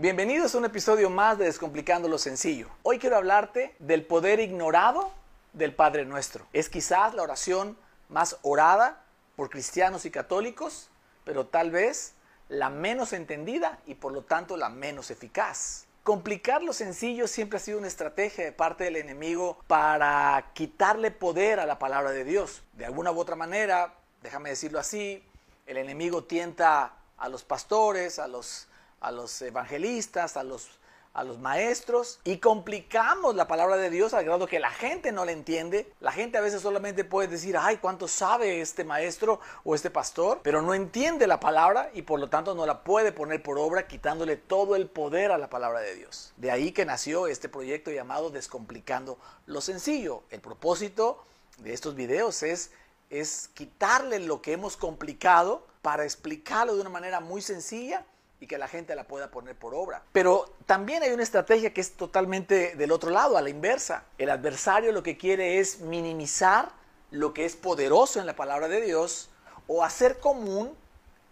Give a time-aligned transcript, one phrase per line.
[0.00, 2.68] Bienvenidos a un episodio más de Descomplicando lo Sencillo.
[2.84, 5.12] Hoy quiero hablarte del poder ignorado
[5.52, 6.46] del Padre Nuestro.
[6.54, 7.76] Es quizás la oración
[8.08, 9.04] más orada
[9.36, 10.88] por cristianos y católicos,
[11.24, 12.14] pero tal vez
[12.48, 15.84] la menos entendida y por lo tanto la menos eficaz.
[16.02, 21.60] Complicar lo sencillo siempre ha sido una estrategia de parte del enemigo para quitarle poder
[21.60, 22.62] a la palabra de Dios.
[22.72, 23.92] De alguna u otra manera,
[24.22, 25.22] déjame decirlo así,
[25.66, 28.69] el enemigo tienta a los pastores, a los,
[29.00, 30.80] a los evangelistas, a los
[31.12, 35.24] a los maestros y complicamos la palabra de Dios al grado que la gente no
[35.24, 35.92] la entiende.
[36.00, 40.40] La gente a veces solamente puede decir, ay, ¿cuánto sabe este maestro o este pastor?
[40.42, 43.88] Pero no entiende la palabra y por lo tanto no la puede poner por obra
[43.88, 46.32] quitándole todo el poder a la palabra de Dios.
[46.36, 50.22] De ahí que nació este proyecto llamado Descomplicando lo Sencillo.
[50.30, 51.24] El propósito
[51.58, 52.70] de estos videos es,
[53.10, 58.04] es quitarle lo que hemos complicado para explicarlo de una manera muy sencilla
[58.40, 60.02] y que la gente la pueda poner por obra.
[60.12, 64.04] Pero también hay una estrategia que es totalmente del otro lado, a la inversa.
[64.16, 66.72] El adversario lo que quiere es minimizar
[67.10, 69.28] lo que es poderoso en la palabra de Dios
[69.66, 70.74] o hacer común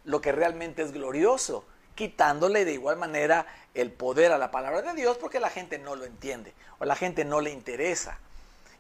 [0.05, 1.65] lo que realmente es glorioso,
[1.95, 5.97] quitándole de igual manera el poder a la palabra de Dios porque la gente no
[5.97, 8.19] lo entiende o la gente no le interesa.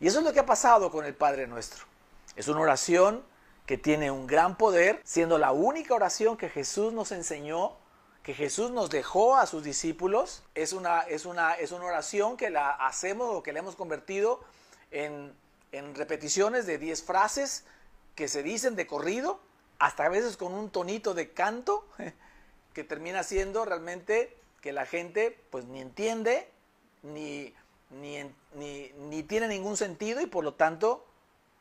[0.01, 1.85] Y eso es lo que ha pasado con el Padre nuestro.
[2.37, 3.23] Es una oración
[3.67, 7.73] que tiene un gran poder, siendo la única oración que Jesús nos enseñó
[8.29, 12.51] que Jesús nos dejó a sus discípulos es una, es una, es una oración que
[12.51, 14.45] la hacemos o que la hemos convertido
[14.91, 15.33] en,
[15.73, 17.65] en repeticiones de 10 frases
[18.15, 19.41] que se dicen de corrido,
[19.79, 21.89] hasta a veces con un tonito de canto,
[22.75, 26.51] que termina siendo realmente que la gente pues ni entiende,
[27.03, 27.55] ni,
[27.89, 31.07] ni, ni, ni tiene ningún sentido y por lo tanto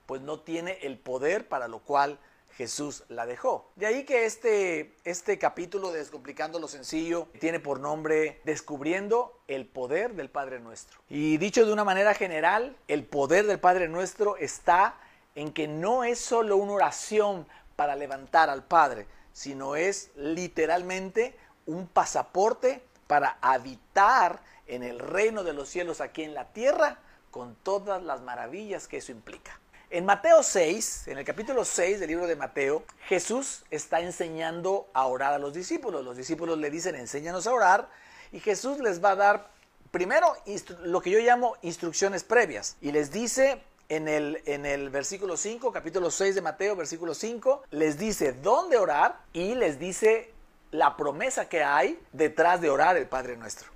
[0.06, 2.20] pues no tiene el poder para lo cual
[2.58, 3.70] Jesús la dejó.
[3.76, 9.68] De ahí que este, este capítulo de Descomplicando lo Sencillo tiene por nombre Descubriendo el
[9.68, 11.00] poder del Padre Nuestro.
[11.08, 14.96] Y dicho de una manera general, el poder del Padre Nuestro está
[15.36, 21.88] en que no es solo una oración para levantar al Padre, sino es literalmente un
[21.88, 26.98] pasaporte para habitar en el reino de los cielos aquí en la tierra
[27.30, 29.60] con todas las maravillas que eso implica.
[29.90, 35.06] En Mateo 6, en el capítulo 6 del libro de Mateo, Jesús está enseñando a
[35.06, 36.04] orar a los discípulos.
[36.04, 37.90] Los discípulos le dicen, enséñanos a orar,
[38.34, 39.50] y Jesús les va a dar
[39.92, 40.36] primero
[40.84, 42.76] lo que yo llamo instrucciones previas.
[42.82, 47.64] Y les dice en el, en el versículo 5, capítulo 6 de Mateo, versículo 5,
[47.72, 50.34] les dice dónde orar y les dice
[50.72, 53.70] la promesa que hay detrás de orar el Padre Nuestro.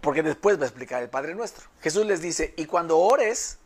[0.00, 1.68] Porque después va a explicar el Padre Nuestro.
[1.82, 3.58] Jesús les dice, y cuando ores,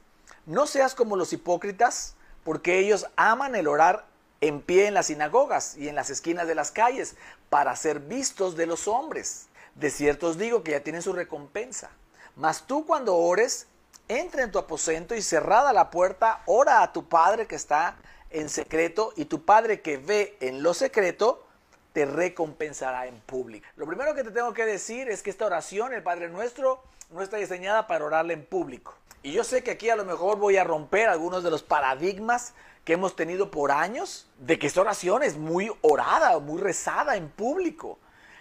[0.49, 4.07] no seas como los hipócritas, porque ellos aman el orar
[4.41, 7.17] en pie en las sinagogas y en las esquinas de las calles
[7.51, 9.49] para ser vistos de los hombres.
[9.75, 11.91] De cierto os digo que ya tienen su recompensa.
[12.35, 13.67] Mas tú cuando ores,
[14.09, 17.97] entra en tu aposento y cerrada la puerta, ora a tu Padre que está
[18.31, 21.45] en secreto y tu Padre que ve en lo secreto,
[21.93, 23.67] te recompensará en público.
[23.77, 27.23] Lo primero que te tengo que decir es que esta oración, el Padre Nuestro, no
[27.23, 28.95] está diseñada para orarle en público.
[29.23, 32.55] Y yo sé que aquí a lo mejor voy a romper algunos de los paradigmas
[32.85, 37.29] que hemos tenido por años de que esta oración es muy orada, muy rezada en
[37.29, 37.99] público.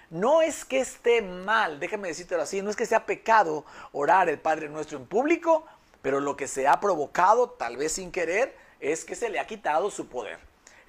[0.10, 4.40] No es que esté mal, déjame decírtelo así, no es que sea pecado orar el
[4.40, 5.66] Padre Nuestro en público,
[6.02, 9.48] pero lo que se ha provocado, tal vez sin querer, es que se le ha
[9.48, 10.40] quitado su poder.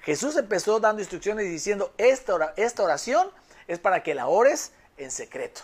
[0.01, 3.29] Jesús empezó dando instrucciones diciendo, esta oración
[3.67, 5.61] es para que la ores en secreto,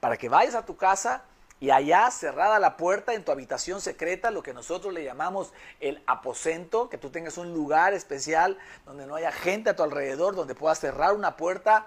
[0.00, 1.22] para que vayas a tu casa
[1.58, 6.02] y allá cerrada la puerta en tu habitación secreta, lo que nosotros le llamamos el
[6.06, 10.54] aposento, que tú tengas un lugar especial donde no haya gente a tu alrededor, donde
[10.54, 11.86] puedas cerrar una puerta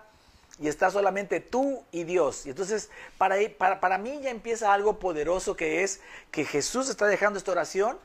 [0.60, 2.48] y está solamente tú y Dios.
[2.48, 7.06] Y entonces para, para, para mí ya empieza algo poderoso que es que Jesús está
[7.06, 7.98] dejando esta oración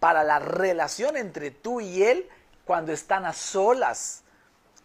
[0.00, 2.28] para la relación entre tú y Él
[2.64, 4.22] cuando están a solas.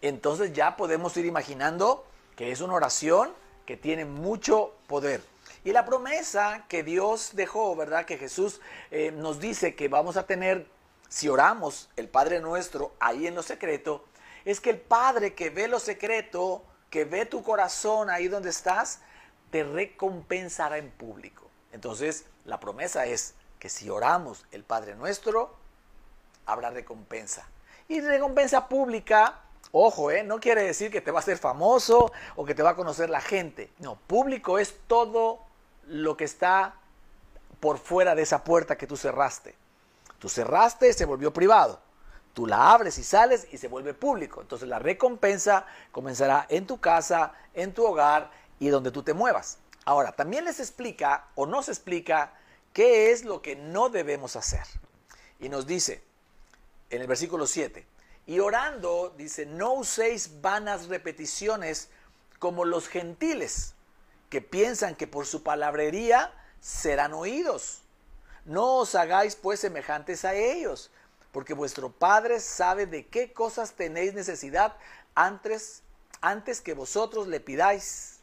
[0.02, 2.06] Entonces ya podemos ir imaginando
[2.36, 3.34] que es una oración
[3.66, 5.22] que tiene mucho poder.
[5.68, 8.06] Y la promesa que Dios dejó, ¿verdad?
[8.06, 10.66] Que Jesús eh, nos dice que vamos a tener,
[11.10, 14.06] si oramos el Padre nuestro ahí en lo secreto,
[14.46, 19.02] es que el Padre que ve lo secreto, que ve tu corazón ahí donde estás,
[19.52, 21.50] te recompensará en público.
[21.74, 25.54] Entonces, la promesa es que si oramos el Padre nuestro,
[26.46, 27.46] habrá recompensa.
[27.90, 29.42] Y recompensa pública,
[29.74, 30.24] ojo, ¿eh?
[30.24, 33.10] no quiere decir que te va a ser famoso o que te va a conocer
[33.10, 33.70] la gente.
[33.80, 35.46] No, público es todo
[35.88, 36.76] lo que está
[37.60, 39.56] por fuera de esa puerta que tú cerraste.
[40.20, 41.80] Tú cerraste, se volvió privado.
[42.34, 44.42] Tú la abres y sales y se vuelve público.
[44.42, 49.58] Entonces la recompensa comenzará en tu casa, en tu hogar y donde tú te muevas.
[49.86, 52.34] Ahora, también les explica o nos explica
[52.74, 54.66] qué es lo que no debemos hacer.
[55.40, 56.04] Y nos dice
[56.90, 57.86] en el versículo 7,
[58.28, 61.90] y orando, dice, no uséis vanas repeticiones
[62.40, 63.74] como los gentiles,
[64.30, 67.82] que piensan que por su palabrería serán oídos.
[68.46, 70.90] No os hagáis pues semejantes a ellos,
[71.32, 74.76] porque vuestro Padre sabe de qué cosas tenéis necesidad
[75.16, 75.84] antes,
[76.22, 78.20] antes que vosotros le pidáis.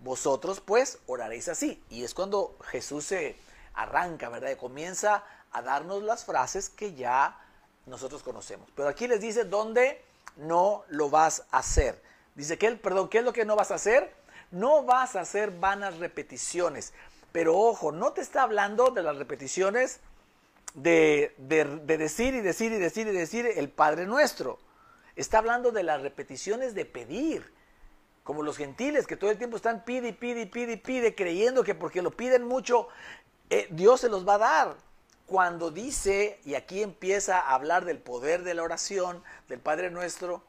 [0.00, 1.82] Vosotros pues oraréis así.
[1.90, 3.36] Y es cuando Jesús se
[3.74, 4.50] arranca, ¿verdad?
[4.50, 7.40] Y comienza a darnos las frases que ya
[7.86, 8.68] nosotros conocemos.
[8.74, 10.02] Pero aquí les dice dónde
[10.36, 12.00] no lo vas a hacer.
[12.34, 14.12] Dice que, perdón, ¿qué es lo que no vas a hacer?
[14.54, 16.92] No vas a hacer vanas repeticiones.
[17.32, 20.00] Pero ojo, no te está hablando de las repeticiones
[20.74, 24.60] de, de, decir y decir y decir y decir el Padre Nuestro.
[25.16, 27.52] Está hablando de las repeticiones de pedir.
[28.22, 31.14] Como los gentiles que todo el tiempo están pide y pide y pide y pide,
[31.14, 32.88] creyendo que porque lo piden mucho,
[33.50, 34.76] eh, Dios se los va a dar.
[35.26, 40.42] Cuando dice, y aquí empieza a hablar del poder de la oración, del Padre Nuestro,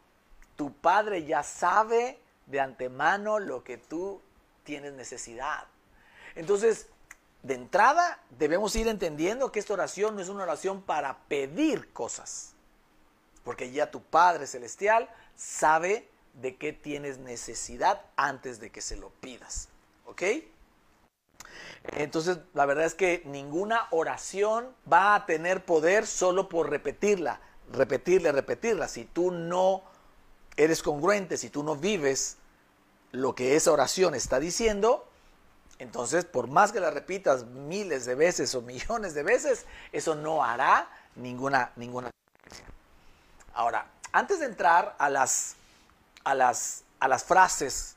[0.56, 4.22] tu Padre ya sabe de antemano lo que tú
[4.64, 5.66] tienes necesidad.
[6.36, 6.88] Entonces,
[7.44, 12.54] de entrada, debemos ir entendiendo que esta oración no es una oración para pedir cosas,
[13.44, 19.10] porque ya tu Padre Celestial sabe de qué tienes necesidad antes de que se lo
[19.10, 19.70] pidas.
[20.06, 20.24] ¿Ok?
[21.84, 27.40] Entonces, la verdad es que ninguna oración va a tener poder solo por repetirla,
[27.72, 28.88] repetirla, repetirla.
[28.88, 29.84] Si tú no
[30.57, 32.38] eres congruente, si tú no vives
[33.12, 35.07] lo que esa oración está diciendo,
[35.80, 40.44] entonces por más que la repitas miles de veces o millones de veces, eso no
[40.44, 42.12] hará ninguna ninguna
[43.54, 45.56] Ahora, antes de entrar a las
[46.24, 47.96] a las a las frases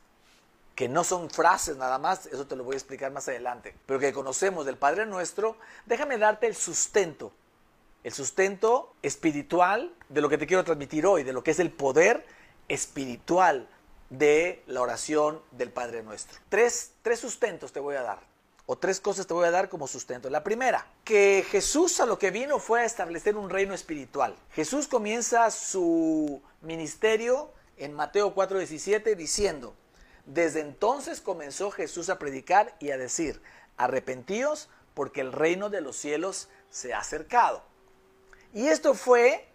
[0.77, 3.99] que no son frases nada más, eso te lo voy a explicar más adelante, pero
[3.99, 5.57] que conocemos del Padre Nuestro,
[5.87, 7.33] déjame darte el sustento,
[8.05, 11.73] el sustento espiritual de lo que te quiero transmitir hoy, de lo que es el
[11.73, 12.25] poder
[12.69, 13.69] espiritual
[14.11, 16.39] de la oración del Padre Nuestro.
[16.49, 18.21] Tres, tres sustentos te voy a dar,
[18.67, 20.31] o tres cosas te voy a dar como sustento.
[20.31, 24.37] La primera, que Jesús a lo que vino fue a establecer un reino espiritual.
[24.53, 29.75] Jesús comienza su ministerio en Mateo 4:17 diciendo,
[30.27, 33.41] desde entonces comenzó Jesús a predicar y a decir,
[33.79, 37.63] arrepentíos porque el reino de los cielos se ha acercado.
[38.53, 39.49] Y esto fue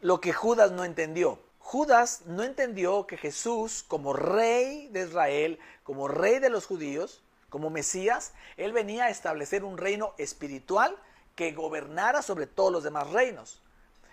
[0.00, 1.38] lo que Judas no entendió.
[1.66, 7.70] Judas no entendió que Jesús, como rey de Israel, como rey de los judíos, como
[7.70, 10.96] Mesías, él venía a establecer un reino espiritual
[11.34, 13.64] que gobernara sobre todos los demás reinos.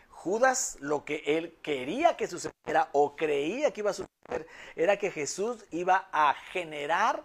[0.09, 5.11] Judas lo que él quería que sucediera o creía que iba a suceder era que
[5.11, 7.23] Jesús iba a generar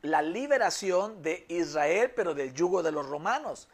[0.00, 3.68] la liberación de Israel, pero del yugo de los romanos.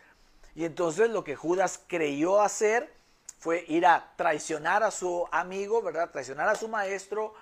[0.56, 2.92] Y entonces lo que Judas creyó hacer
[3.40, 6.10] fue ir a traicionar a su amigo, ¿verdad?
[6.10, 7.32] Traicionar a su maestro,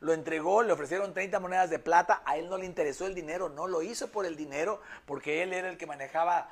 [0.00, 3.48] lo entregó, le ofrecieron 30 monedas de plata, a él no le interesó el dinero,
[3.48, 6.50] no lo hizo por el dinero, porque él era el que manejaba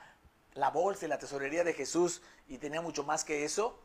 [0.54, 3.82] la bolsa y la tesorería de Jesús y tenía mucho más que eso.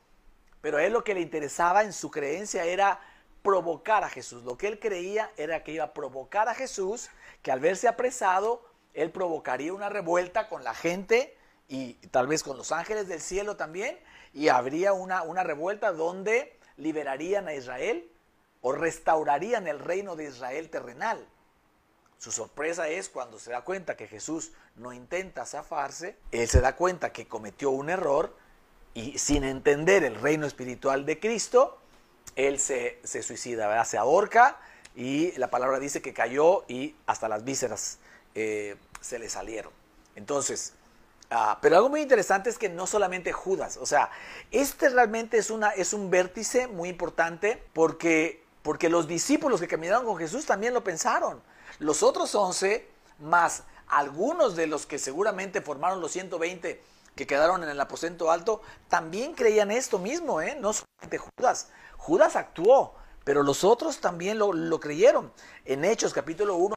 [0.61, 2.99] Pero a él lo que le interesaba en su creencia era
[3.41, 4.43] provocar a Jesús.
[4.43, 7.09] Lo que él creía era que iba a provocar a Jesús,
[7.41, 11.36] que al verse apresado, él provocaría una revuelta con la gente
[11.67, 13.97] y tal vez con los ángeles del cielo también,
[14.33, 18.09] y habría una, una revuelta donde liberarían a Israel
[18.61, 21.27] o restaurarían el reino de Israel terrenal.
[22.17, 26.75] Su sorpresa es cuando se da cuenta que Jesús no intenta zafarse, él se da
[26.75, 28.35] cuenta que cometió un error
[28.93, 31.79] y sin entender el reino espiritual de Cristo,
[32.35, 34.59] él se, suicida, se ahorca
[34.95, 37.99] y la palabra dice que cayó y hasta las vísceras
[38.33, 39.71] eh, se le salieron.
[40.15, 40.73] Entonces,
[41.31, 44.09] ah, pero algo muy interesante es que no solamente Judas, o sea,
[44.51, 50.05] este realmente es, una, es un vértice muy importante porque, porque los discípulos que caminaron
[50.05, 51.41] con Jesús también lo pensaron.
[51.79, 52.87] Los otros once,
[53.19, 56.81] más algunos de los que seguramente formaron los 120
[57.15, 60.55] que quedaron en el aposento alto, también creían esto mismo, ¿eh?
[60.59, 61.69] no solamente Judas.
[61.97, 62.93] Judas actuó,
[63.23, 65.33] pero los otros también lo, lo creyeron.
[65.65, 66.76] En Hechos capítulo 1,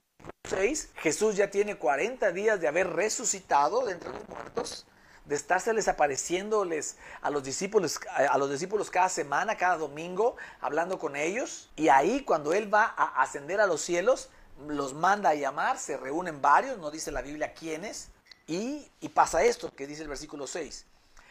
[0.51, 4.87] 6, Jesús ya tiene 40 días de haber resucitado de entre los muertos,
[5.25, 11.17] de estárseles apareciéndoles a los discípulos, a los discípulos cada semana, cada domingo, hablando con
[11.17, 11.71] ellos.
[11.77, 14.29] Y ahí cuando Él va a ascender a los cielos,
[14.69, 18.09] los manda a llamar, se reúnen varios, no dice la Biblia quiénes,
[18.47, 20.85] y, pasa esto que dice el versículo 6.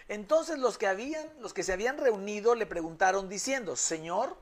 [0.08, 4.38] Entonces los que, habían, los que se habían reunido le preguntaron diciendo, Señor,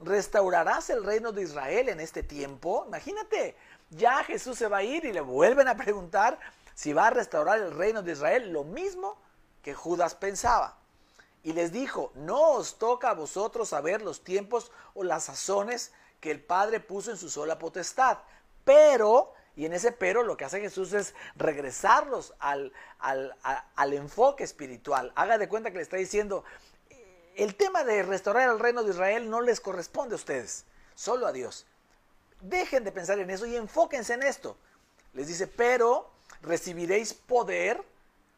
[0.00, 2.84] ¿restaurarás el reino de Israel en este tiempo?
[2.88, 3.56] Imagínate,
[3.90, 6.38] ya Jesús se va a ir y le vuelven a preguntar
[6.74, 9.16] si va a restaurar el reino de Israel, lo mismo
[9.62, 10.76] que Judas pensaba.
[11.42, 16.30] Y les dijo, no os toca a vosotros saber los tiempos o las sazones que
[16.30, 18.18] el Padre puso en su sola potestad,
[18.64, 25.12] pero y en ese pero lo que hace Jesús es regresarlos al, al, enfoque espiritual.
[25.16, 26.44] Haga de cuenta que le está diciendo,
[27.36, 31.32] el tema de restaurar el reino de Israel no les corresponde a ustedes, solo a
[31.32, 31.66] Dios.
[32.40, 34.56] Dejen de pensar en eso y enfóquense en esto.
[35.12, 36.10] Les dice, pero
[36.42, 37.82] recibiréis poder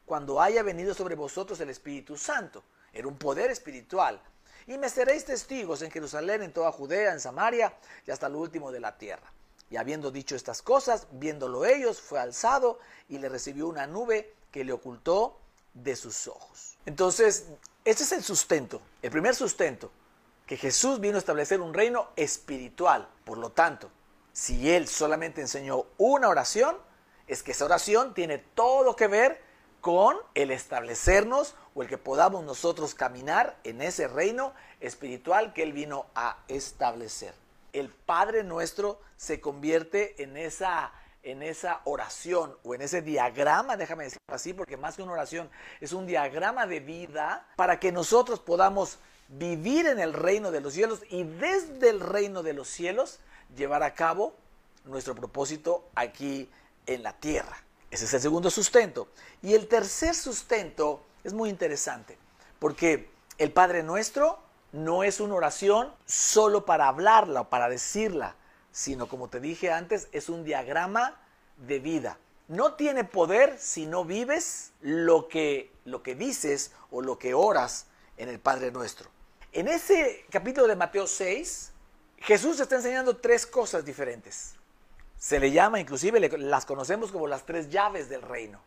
[0.06, 2.62] cuando haya venido sobre vosotros el Espíritu Santo.
[2.92, 4.20] Era un poder espiritual.
[4.66, 7.74] Y me seréis testigos en Jerusalén, en toda Judea, en Samaria
[8.06, 9.32] y hasta lo último de la tierra.
[9.70, 12.78] Y habiendo dicho estas cosas, viéndolo ellos, fue alzado
[13.08, 15.38] y le recibió una nube que le ocultó
[15.74, 16.76] de sus ojos.
[16.86, 17.46] Entonces,
[17.84, 19.90] ese es el sustento, el primer sustento,
[20.48, 23.08] que Jesús vino a establecer un reino espiritual.
[23.24, 23.90] Por lo tanto,
[24.32, 26.76] si Él solamente enseñó una oración,
[27.28, 29.40] es que esa oración tiene todo que ver
[29.80, 35.72] con el establecernos o el que podamos nosotros caminar en ese reino espiritual que Él
[35.72, 37.32] vino a establecer
[37.72, 44.04] el Padre nuestro se convierte en esa, en esa oración o en ese diagrama, déjame
[44.04, 45.50] decirlo así, porque más que una oración
[45.80, 50.72] es un diagrama de vida para que nosotros podamos vivir en el reino de los
[50.72, 53.20] cielos y desde el reino de los cielos
[53.56, 54.34] llevar a cabo
[54.84, 56.50] nuestro propósito aquí
[56.86, 57.62] en la tierra.
[57.90, 59.08] Ese es el segundo sustento.
[59.42, 62.18] Y el tercer sustento es muy interesante,
[62.58, 64.38] porque el Padre nuestro
[64.72, 68.34] no es una oración solo para hablarla o para decirla,
[68.72, 71.20] sino como te dije antes, es un diagrama
[71.56, 72.18] de vida.
[72.48, 77.86] No tiene poder si no vives lo que, lo que dices o lo que oras
[78.16, 79.10] en el Padre nuestro.
[79.52, 81.72] En ese capítulo de Mateo 6,
[82.18, 84.54] Jesús está enseñando tres cosas diferentes.
[85.16, 88.60] Se le llama, inclusive las conocemos como las tres llaves del reino.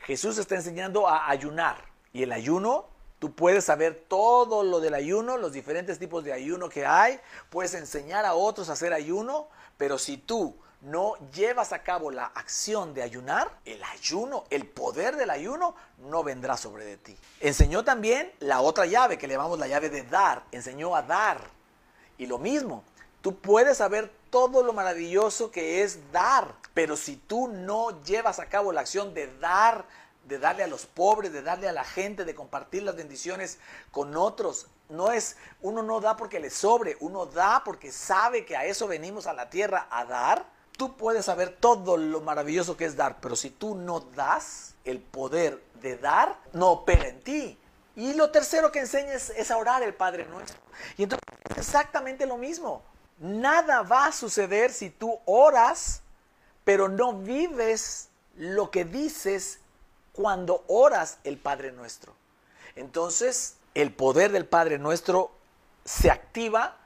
[0.00, 2.88] Jesús está enseñando a ayunar y el ayuno
[3.20, 7.74] Tú puedes saber todo lo del ayuno, los diferentes tipos de ayuno que hay, puedes
[7.74, 12.94] enseñar a otros a hacer ayuno, pero si tú no llevas a cabo la acción
[12.94, 17.16] de ayunar, el ayuno, el poder del ayuno, no vendrá sobre de ti.
[17.40, 21.40] Enseñó también la otra llave que le llamamos la llave de dar, enseñó a dar.
[22.18, 22.84] Y lo mismo,
[23.20, 28.46] tú puedes saber todo lo maravilloso que es dar, pero si tú no llevas a
[28.46, 29.84] cabo la acción de dar
[30.30, 33.58] de darle a los pobres, de darle a la gente, de compartir las bendiciones
[33.90, 34.68] con otros.
[34.88, 38.86] No es, uno no da porque le sobre, uno da porque sabe que a eso
[38.86, 40.46] venimos a la tierra a dar.
[40.80, 44.98] Tú puedes saber todo lo maravilloso que es dar, pero si tú no das, el
[44.98, 47.58] poder de dar no opera en ti.
[47.96, 50.58] Y lo tercero que enseñas es a orar el Padre nuestro.
[50.96, 52.82] Y entonces es exactamente lo mismo.
[53.18, 56.00] Nada va a suceder si tú oras,
[56.64, 58.08] pero no vives
[58.38, 59.58] lo que dices
[60.14, 62.14] cuando oras el Padre Nuestro.
[62.74, 65.30] Entonces, el poder del Padre Nuestro
[65.84, 66.78] se activa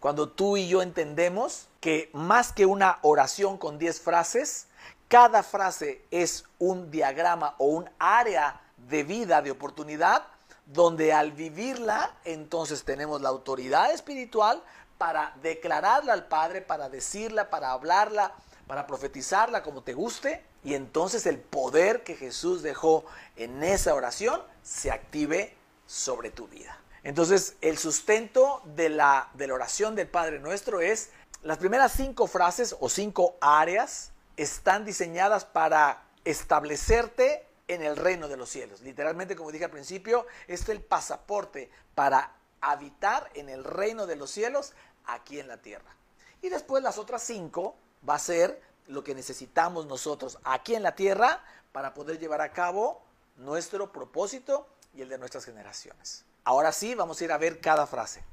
[0.00, 4.66] cuando tú y yo entendemos que más que una oración con 10 frases,
[5.06, 10.24] cada frase es un diagrama o un área de vida, de oportunidad,
[10.64, 14.60] donde al vivirla, entonces tenemos la autoridad espiritual
[14.98, 18.34] para declararla al Padre, para decirla, para hablarla,
[18.66, 23.04] para profetizarla como te guste, y entonces el poder que Jesús dejó
[23.36, 25.54] en esa oración se active
[25.86, 26.80] sobre tu vida.
[27.04, 31.10] Entonces el sustento de la, de la oración del Padre Nuestro es
[31.46, 38.36] las primeras cinco frases o cinco áreas están diseñadas para establecerte en el reino de
[38.36, 38.80] los cielos.
[38.80, 44.32] Literalmente, como dije al principio, es el pasaporte para habitar en el reino de los
[44.32, 44.72] cielos
[45.04, 45.94] aquí en la tierra.
[46.42, 47.76] Y después las otras cinco
[48.08, 52.52] va a ser lo que necesitamos nosotros aquí en la tierra para poder llevar a
[52.52, 53.02] cabo
[53.36, 56.24] nuestro propósito y el de nuestras generaciones.
[56.42, 58.24] Ahora sí, vamos a ir a ver cada frase,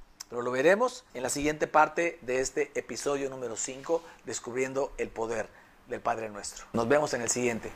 [0.42, 5.48] lo veremos en la siguiente parte de este episodio número 5, descubriendo el poder
[5.88, 6.66] del Padre nuestro.
[6.74, 7.72] Nos vemos en el siguiente.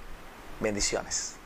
[0.60, 1.37] Bendiciones.